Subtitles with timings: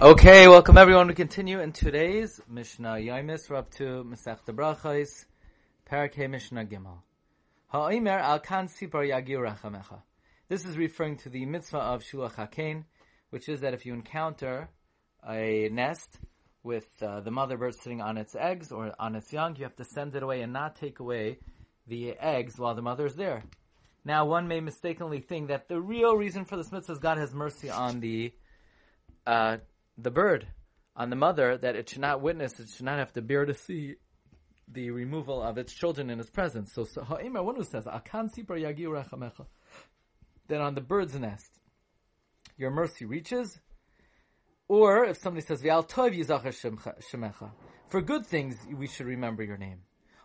[0.00, 1.08] Okay, welcome everyone.
[1.08, 3.50] We continue in today's Mishnah Yomis.
[3.50, 5.24] We're up to Masech Brachos,
[5.90, 6.98] Parakeh Mishnah Gimel.
[7.66, 10.00] Ha'omer al kan sipar yagir rachamecha.
[10.48, 12.84] This is referring to the mitzvah of Shulach HaKain,
[13.30, 14.68] which is that if you encounter
[15.28, 16.20] a nest
[16.62, 19.74] with uh, the mother bird sitting on its eggs or on its young, you have
[19.74, 21.38] to send it away and not take away
[21.88, 23.42] the eggs while the mother is there.
[24.04, 27.34] Now, one may mistakenly think that the real reason for this mitzvah is God has
[27.34, 28.32] mercy on the
[29.26, 29.58] uh,
[29.98, 30.46] the bird
[30.96, 33.54] on the mother that it should not witness, it should not have to bear to
[33.54, 33.96] see
[34.70, 36.72] the removal of its children in its presence.
[36.72, 38.60] So, Ha'imar, who says, Akan sipar
[40.50, 41.60] on the bird's nest,
[42.56, 43.58] your mercy reaches,
[44.68, 46.14] or if somebody says, tov
[47.10, 47.50] shemecha,
[47.88, 49.80] for good things we should remember your name.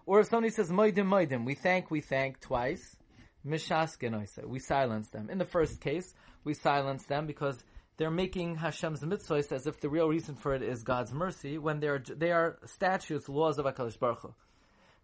[0.05, 2.97] Or if somebody says, Moidim, Moidim, we thank, we thank twice,
[3.45, 5.29] we silence them.
[5.29, 7.63] In the first case, we silence them because
[7.97, 11.79] they're making Hashem's mitzvahs as if the real reason for it is God's mercy, when
[11.79, 14.33] they're, they are statutes, laws of HaKadosh Baruch.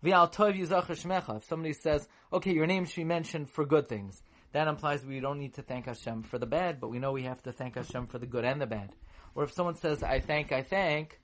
[0.02, 4.24] If somebody says, okay, your name should be mentioned for good things,
[4.54, 7.24] that implies we don't need to thank Hashem for the bad, but we know we
[7.24, 8.96] have to thank Hashem for the good and the bad.
[9.36, 11.20] Or if someone says, I thank, I thank,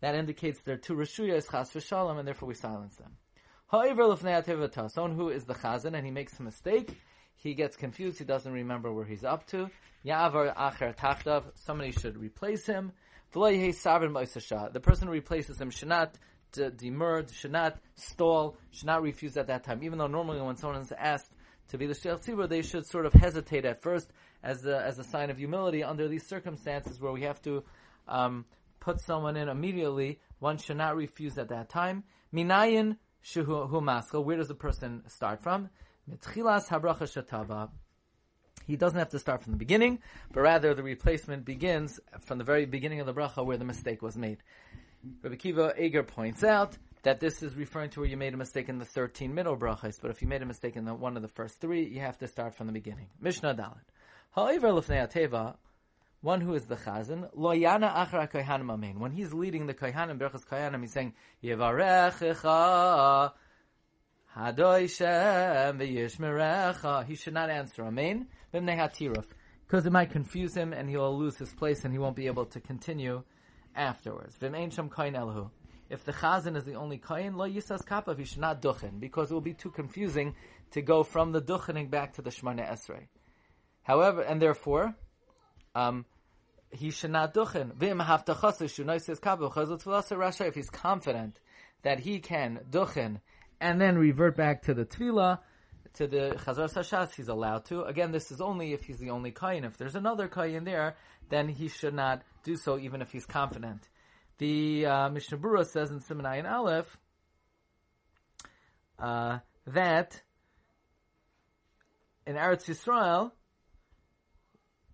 [0.00, 3.12] that indicates they're two Rishuyas, Chas v'shalom, and therefore we silence them.
[4.88, 7.00] Someone who is the Chazan and he makes a mistake,
[7.36, 9.70] he gets confused, he doesn't remember where he's up to.
[10.04, 12.92] Ya'avar acher tachtav, somebody should replace him.
[13.32, 16.16] The person who replaces him should not
[16.52, 19.82] demur, should not stall, should not refuse at that time.
[19.82, 21.30] Even though normally when someone is asked
[21.68, 24.10] to be the Shech Tzibur, they should sort of hesitate at first
[24.42, 27.64] as a, as a sign of humility under these circumstances where we have to
[28.08, 28.44] um,
[28.80, 30.20] put someone in immediately.
[30.38, 32.04] One should not refuse at that time.
[32.32, 34.24] Minayin shuhu maskal.
[34.24, 35.70] Where does the person start from?
[36.10, 37.70] Mitchilas habracha shatava.
[38.66, 40.00] He doesn't have to start from the beginning,
[40.32, 44.02] but rather the replacement begins from the very beginning of the bracha where the mistake
[44.02, 44.38] was made.
[45.22, 48.68] Rabbi Akiva Eiger points out that this is referring to where you made a mistake
[48.68, 51.22] in the 13 middle brachas, but if you made a mistake in the one of
[51.22, 53.06] the first three, you have to start from the beginning.
[53.20, 53.84] Mishnah Dalit.
[54.32, 55.54] However, lefnei ateva,
[56.20, 58.98] one who is the chazan, loyana achra kohanim amen.
[58.98, 61.14] When he's leading the kohanim, berachas kohanim, he's saying,
[61.44, 63.32] Yevarechecha,
[64.38, 64.44] he
[67.16, 68.26] should not answer Amen.
[68.52, 72.26] Because it might confuse him and he will lose his place and he won't be
[72.26, 73.22] able to continue
[73.74, 74.36] afterwards.
[75.88, 79.30] If the chazan is the only kohen, lo yisas kapav, he should not duchen, because
[79.30, 80.34] it will be too confusing
[80.72, 83.06] to go from the duchening back to the shmoneh esrei.
[83.84, 84.94] However, and therefore,
[85.74, 86.04] um,
[86.70, 87.72] he should not duchen.
[90.40, 91.40] If he's confident
[91.82, 93.20] that he can duchen
[93.60, 95.38] and then revert back to the tefillah,
[95.94, 97.82] to the Chazaras HaShatz, he's allowed to.
[97.82, 99.64] Again, this is only if he's the only kain.
[99.64, 100.96] If there's another kain there,
[101.30, 103.88] then he should not do so, even if he's confident.
[104.38, 106.98] The uh, Mishnah Berurah says in Simon and Aleph
[108.98, 110.20] uh, that
[112.26, 113.30] in Eretz Yisrael,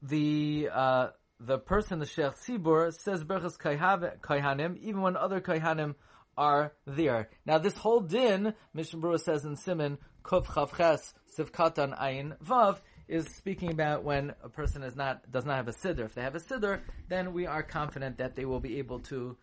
[0.01, 1.09] the uh,
[1.41, 5.97] the person, the Sheikh Sibur, says Berchas Kaihanim, even when other Kaihanim
[6.37, 7.29] are there.
[7.47, 12.79] Now this whole din, Mishnah Berurah says in Simon, Kuf Chavches Sivkatan Ayin Vav,
[13.09, 16.05] is speaking about when a person is not does not have a siddur.
[16.05, 19.37] If they have a siddur, then we are confident that they will be able to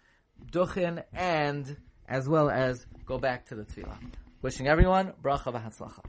[0.52, 3.98] duchin and as well as go back to the tefillah.
[4.42, 6.04] Wishing everyone bracha v'hatzlacha.